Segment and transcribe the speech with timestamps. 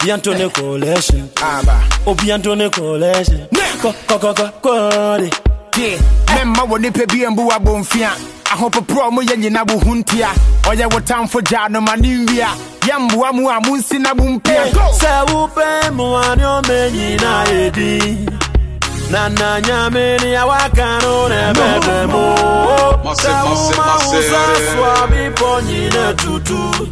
[0.00, 1.28] Obi Antone Collection.
[1.42, 1.76] Aba.
[2.06, 3.46] Obi Antone Collection.
[3.80, 4.50] Ko ko ko ko.
[4.90, 5.30] Body
[5.78, 5.96] tie
[6.44, 8.10] mɛmma wɔ nipa bi mbu abɔmfia
[8.52, 10.28] ahopoprɔ mo yɛ nyina wo ho ntia
[10.70, 12.48] ɔyɛ wo tamfo gyaa no ma ne nwia
[12.88, 14.62] yɛmboa mu a monsi na mo mpia
[15.00, 18.40] sɛ wopɛ mmoa ne ɔma nyina ɛdi
[19.12, 21.96] na na nyame ne awaka no ne bɛbɛ
[23.04, 26.90] mo sɛ woma wo sa soa bepɔ tutu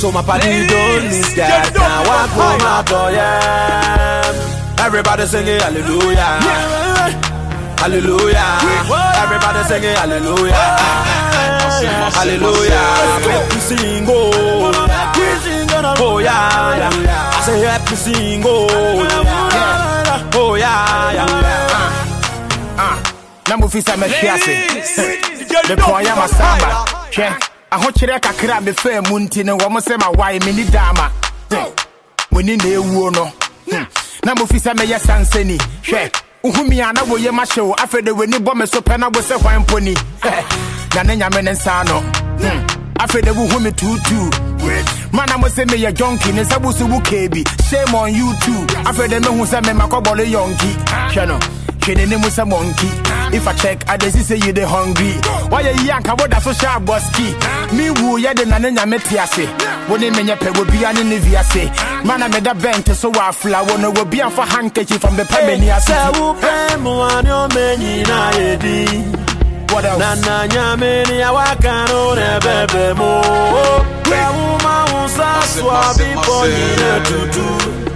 [0.00, 6.89] so my party don't miss God now I come out of Everybody singing hallelujah yeah.
[7.80, 8.60] Hallelujah.
[9.24, 10.52] Everybody singing hallelujah.
[12.12, 13.24] Hallelujah.
[13.24, 14.70] Make me sing, oh.
[14.84, 16.90] Oh, oh yeah, yeah.
[16.92, 18.68] I say happy sing, oh.
[19.00, 20.30] Yeah.
[20.34, 21.26] Oh yeah, yeah.
[22.76, 23.00] Ah,
[23.48, 24.60] na mufisa mekiasi.
[25.68, 26.84] The koya masamba.
[27.10, 27.32] Hwɛ,
[27.72, 31.10] ahokyerɛ kakra me fɛ mu nti no wɔn sɛ ma wae me ni daama.
[32.30, 33.32] Mo ni na ewuo no.
[34.22, 35.56] Na mufisa meyɛ sansani.
[35.82, 36.10] Hwɛ.
[36.42, 39.62] Uhumi ana wo ye masho afede weni bɔ me so pɛ na wo sɛ hwan
[39.66, 39.92] poni
[40.94, 42.66] na ne nyame ne nsa no hmm.
[42.98, 44.14] afede wo humi tutu
[45.12, 48.64] mana mo sɛ meyɛ jonki ne nsa bo so wo kebi shame on you too
[48.88, 51.10] afede mehu sɛ me makɔbɔle yɔnki ah.
[51.12, 51.36] hwɛ no
[51.78, 53.16] hwɛ ne ne mu sɛ mɔnki ah.
[53.32, 55.12] If I check, I just say you the hungry.
[55.52, 56.02] Why you young?
[56.04, 57.32] I would so sharp boski.
[57.42, 57.68] Ah.
[57.72, 59.46] Me woo ya the nana ya metiase.
[59.88, 61.12] When they menya pe will be an in
[62.04, 63.60] Man, I made a bent so I fly.
[63.62, 65.70] Wanna go be for handkerchief from the Pemini.
[65.70, 68.00] I said, Who pay more on your menu?
[69.68, 69.98] What else?
[69.98, 73.20] Nana Yamini, I can't own a baby more.
[74.08, 77.86] Where woman was a swab before you to do.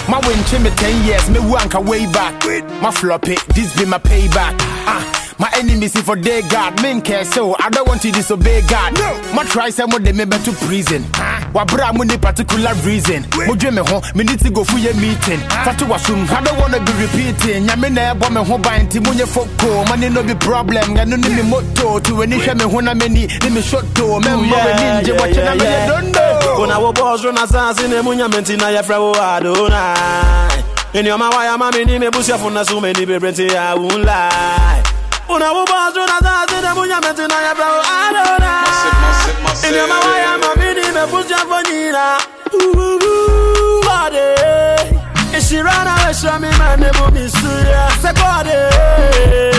[0.08, 2.42] My win me 10 years, me a way back.
[2.82, 4.56] My floppy, this be my payback.
[4.90, 5.04] Ah.
[5.38, 8.94] My enemies if for day God, men care so I don't want to disobey God.
[8.98, 9.32] No.
[9.34, 11.04] My try some of them me back to prison.
[11.14, 14.78] Ah wabra mu ni particular reason mo dwe me ho me need to go for
[14.78, 15.64] your meeting ah.
[15.66, 19.26] fatu wasum i don't wanna be repeating nyame na ɛbɔ me ho ban nti munyɛ
[19.26, 22.94] foko money no be problem ɛno ne me moto to ani hwɛ me ho na
[22.94, 26.26] m'ani ne me shoto mɛmbɔ m'ani ngye wɔkyɛ na meyɛ dondo
[26.62, 30.62] ona wo bɔ ɔsoro na saase na mu nyame nti na yɛfrɛ wo adonai
[30.94, 33.74] ɛni ɔma wa yɛ ama me ni me busuafo na so m'ani bebrɛ nti i
[33.74, 34.82] won't lie
[35.28, 36.37] ona wo bɔ ɔsoro na saase
[41.98, 42.18] Nana,
[42.54, 44.20] ooh, body.
[45.34, 47.94] and she ran away, from me man, Never miss be serious.
[48.00, 49.57] Say, body.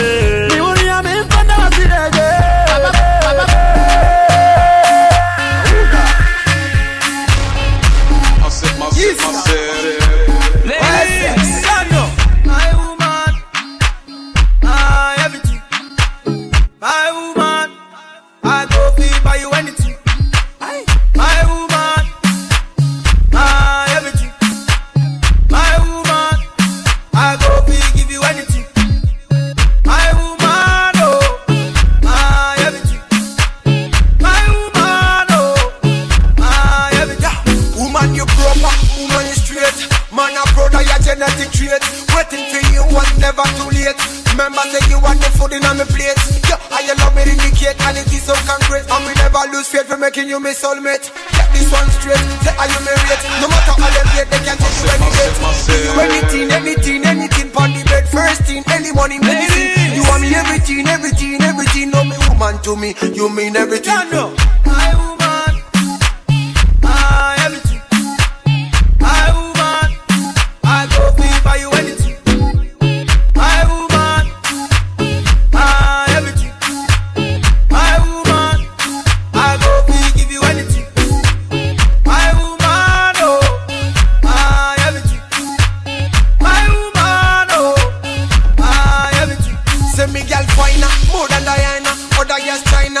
[41.60, 41.80] straight.
[42.16, 43.96] Waiting for you was never too late.
[44.32, 46.16] Remember say you want the food in on my plate.
[46.48, 48.88] Yeah, I love me indicate and it is so concrete.
[48.88, 51.04] And we never lose faith for making you my soulmate.
[51.32, 52.22] Get this one straight.
[52.46, 53.20] Say are you married?
[53.44, 55.36] No matter how they play, they can take you any date.
[55.66, 57.48] Give you anything, anything, anything.
[57.58, 59.92] On the bed, first thing, any morning medicine.
[59.92, 61.90] You want me everything, everything, everything.
[61.90, 64.39] No me woman to me, you mean everything.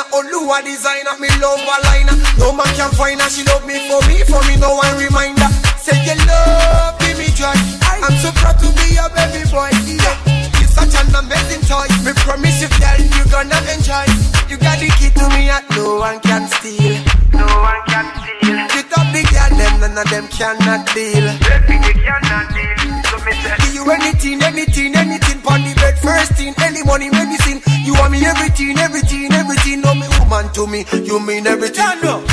[0.12, 2.14] Olua designer, me love a liner.
[2.38, 5.48] No man can find her, she love me for me, for me no one reminder.
[5.78, 7.52] Say you love, give me joy.
[7.86, 9.68] I'm so proud to be your baby boy.
[9.86, 10.16] Yeah.
[10.58, 11.88] You're such an amazing toy.
[12.04, 14.06] Me promise you, girl, you gonna enjoy.
[14.48, 16.96] You got the key to me, and no one can steal.
[17.32, 18.56] No one can steal.
[18.56, 21.28] You top the girl, them none of them cannot deal.
[21.44, 22.88] Baby, they cannot deal.
[23.10, 25.40] So me say, give you anything, anything, anything.
[25.44, 27.60] body the bed, first thing, any money, medicine.
[27.84, 29.29] You want me everything, everything
[30.54, 30.84] to me.
[31.04, 32.26] You mean everything.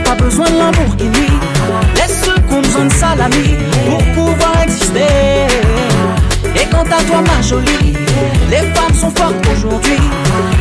[0.05, 1.29] pas besoin de Lamborghini.
[1.95, 3.55] Laisse ceux qu'on ont besoin de salami
[3.89, 5.45] pour pouvoir exister
[6.93, 7.93] à toi ma jolie
[8.51, 9.97] Les femmes sont fortes aujourd'hui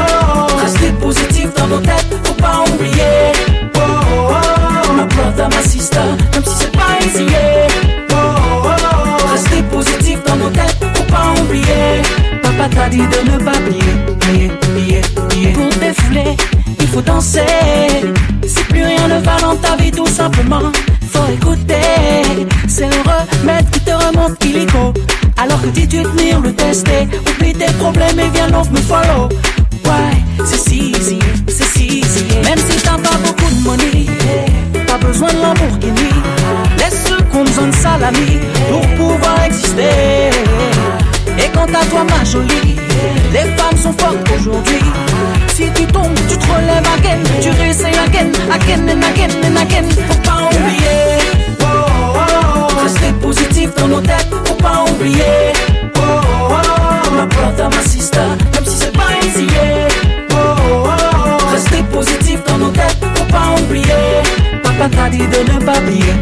[0.53, 0.57] oh.
[0.63, 3.33] Rester positif dans nos têtes Faut pas oublier
[3.75, 4.93] oh, oh, oh.
[4.95, 5.99] Ma brother, ma sister
[6.35, 7.27] Même si c'est pas easy
[8.11, 9.33] oh, oh, oh.
[9.33, 12.03] Rester positif dans nos têtes Faut pas oublier
[12.43, 13.58] Papa t'a dit de ne pas
[25.41, 27.07] Alors que dis-tu venir le tester.
[27.31, 29.29] Oublie tes problèmes et eh viens, love me follow.
[29.85, 31.19] Ouais, c'est si easy,
[31.49, 32.25] c'est si easy.
[32.45, 34.07] Même si t'as pas beaucoup de money,
[34.87, 36.09] t'as besoin de Lamborghini.
[36.79, 38.39] Laisse ce qu'on besoin de salami
[38.71, 40.31] pour pouvoir exister.
[41.39, 42.77] Et quant à toi, ma jolie,
[43.33, 44.81] les femmes sont fortes aujourd'hui.
[45.49, 49.57] Si tu tombes, tu te relèves à again, tu réessayes again, again and again and
[49.61, 51.08] again, faut pas oublier.
[53.69, 55.53] live dans nos têtes, faut pas oublier.
[55.97, 58.21] Oh, oh, oh my brother, my sister,
[58.55, 59.47] même si c'est pas easy.
[60.31, 64.23] Oh, oh, oh, restez positif dans nos têtes, faut pas oublier.
[64.63, 66.15] Papa t'a dit de ne pas oublier.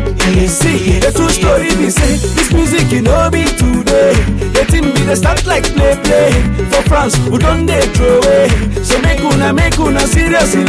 [0.42, 4.12] Essayer the true story be say this music you know be today.
[4.54, 6.30] Letting me the start like play play
[6.70, 8.84] for France we don't need to wait.
[8.84, 10.64] So make una make una seriously.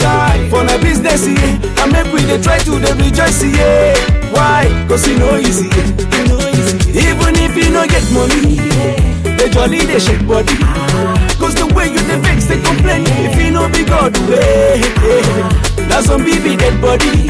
[0.00, 1.86] Yeah for na business yeah.
[1.92, 3.92] make we dey try to dey rejoice yeah.
[4.32, 5.68] why cause you no easy
[6.96, 11.36] even if you no get money they the jolly dey shake body ah.
[11.38, 14.80] cause the way you dey vex dey complain if you no be god way,
[15.88, 17.28] That's na some be dead body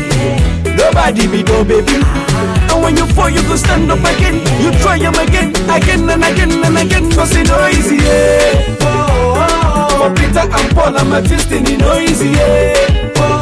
[0.79, 1.99] nobody be no baby.
[2.05, 2.71] Ah.
[2.75, 4.35] And when you fall, you go stand up again.
[4.63, 7.11] You try them again, again and again and again.
[7.13, 8.77] Cause it no easy, yeah.
[8.81, 9.91] Oh, oh, oh.
[9.99, 12.98] For Peter and Paul, I'm a testing, it no easy, yeah.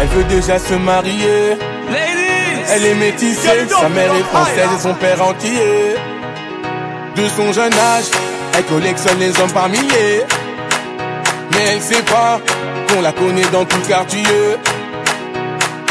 [0.00, 1.58] Elle veut déjà se marier.
[2.74, 5.94] elle est métissée, sa mère est française et son père entier.
[7.16, 8.04] De son jeune âge,
[8.56, 10.22] elle collectionne les hommes par milliers.
[11.52, 12.40] Mais elle sait pas
[12.88, 14.22] qu'on la connaît dans tout quartier.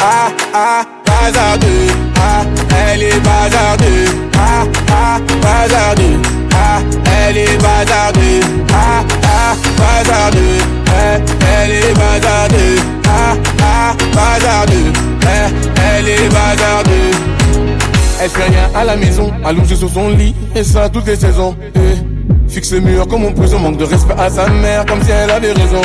[0.02, 1.86] Ah ah, bazardeux.
[2.16, 2.42] Ah,
[2.92, 4.06] elle est bazardeux.
[4.36, 6.20] Ah ah, bazardeux.
[6.52, 6.80] Ah,
[7.28, 8.40] elle est bazardée.
[8.74, 10.58] Ah ah, bazardeux.
[10.90, 11.18] Ah,
[11.62, 12.58] elle est bazardée.
[13.06, 13.49] Ah, ah, eh, ah
[18.22, 21.56] Elle fait rien à la maison, allongée sur son lit, et ça toutes les saisons.
[21.74, 22.50] Eh.
[22.52, 25.30] fixe le mur comme en prison, manque de respect à sa mère, comme si elle
[25.30, 25.80] avait raison.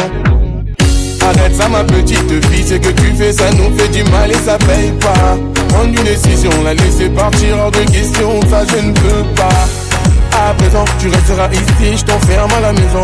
[1.22, 4.36] Arrête ça ma petite fille, c'est que tu fais ça nous fait du mal et
[4.36, 5.38] ça paye pas
[5.70, 10.54] Prendre une décision, la laisser partir hors de question, ça je ne peux pas À
[10.56, 13.02] présent, tu resteras ici, je t'enferme à la maison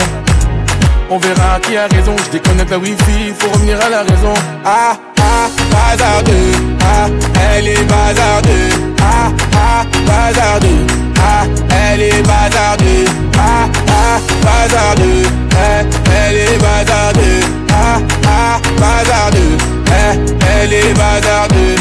[1.09, 4.33] On verra qui a raison, je déconnecte la wifi, faut revenir à la raison
[4.65, 7.07] Ah, ah, bazardeux, ah,
[7.57, 10.85] elle est bazardeux ah, ah, bazardeux,
[11.19, 11.45] ah,
[11.83, 13.05] elle est bazardeux,
[13.37, 17.39] ah, ah, bazardeux, eh, elle est bazardeux,
[17.71, 21.75] ah, ah, bazardeux, eh, elle est bazardeux.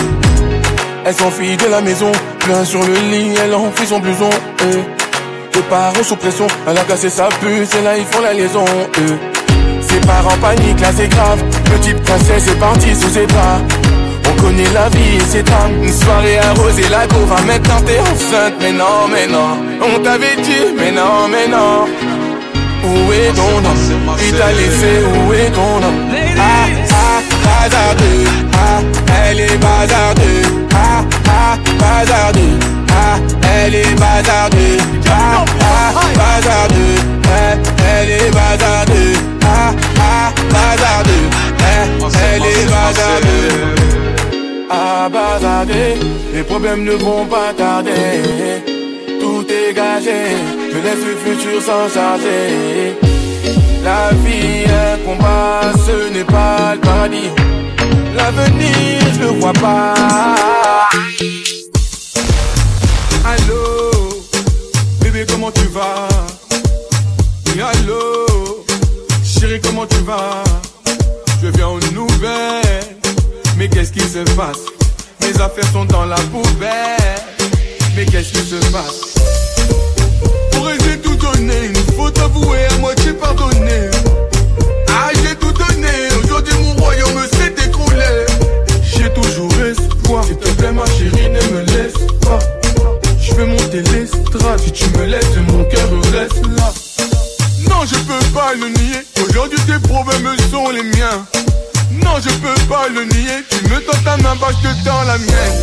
[1.06, 4.30] Elle s'enfuit de la maison, plein sur le lit, elle enfuit son blouson,
[4.66, 4.80] Eux
[5.54, 8.64] Ses parents sous pression, elle a cassé sa puce, et là ils font la liaison,
[8.98, 9.18] Eux
[9.88, 11.42] Ses parents paniquent, là c'est grave,
[11.76, 13.60] petite princesse est parti sous ses bras.
[14.30, 17.98] On connaît la vie et ses un Une soirée arrosée, la cour va mettre t'es
[18.00, 21.86] enceinte Mais non, mais non On t'avait dit, mais non, mais non
[22.84, 26.00] Où est ton homme Il t'a laissé, où est ton homme
[26.38, 28.80] Ah, ah, bazardeux Ah,
[29.26, 30.42] elle est bazardée.
[30.74, 32.58] Ah, ah, bazardeux
[32.88, 33.16] Ah,
[33.56, 34.59] elle est bazardée.
[46.32, 47.90] Les problèmes ne vont pas tarder
[49.20, 50.36] Tout est gagé
[50.72, 52.96] Je laisse le futur s'en charger
[53.82, 57.30] La vie un combat Ce n'est pas le paradis
[58.14, 58.72] L'avenir
[59.14, 59.94] je ne vois pas
[63.24, 63.90] Allo
[65.02, 66.08] Bébé comment tu vas
[67.56, 68.26] Et Allô
[69.24, 70.44] Chérie comment tu vas
[71.42, 72.60] Je viens aux nouvelles
[73.58, 74.56] mais qu'est-ce qui se passe
[75.22, 76.70] mes affaires sont dans la poubelle.
[77.96, 79.00] Mais qu'est-ce qui se passe
[80.52, 80.66] Pour
[81.02, 83.90] tout donner, une Faut t'avouer à moitié pardonner.
[104.52, 105.59] proche que dans la mienne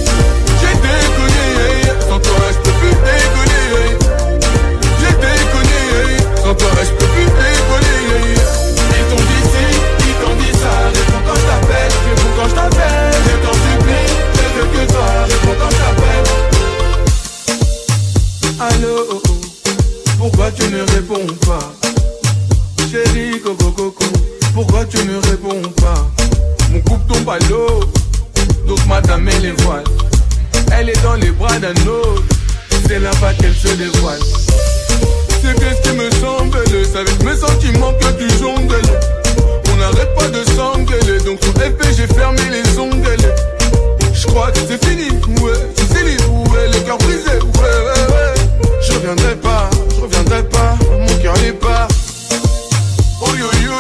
[32.88, 34.20] c'est là-bas qu'elle se dévoile.
[35.42, 38.80] C'est bien ce qui me semble, c'est avec mes sentiments que tu jongles.
[39.74, 43.18] On n'arrête pas de s'engueuler, donc pour épée j'ai fermé les ongles.
[44.14, 46.16] Je crois que c'est fini, ouais, c'est fini,
[46.52, 48.34] ouais, le cœur brisé, ouais, ouais, ouais.
[48.86, 51.88] Je reviendrai pas, je reviendrai pas, mon cœur n'est pas.
[53.22, 53.74] Oh yo yo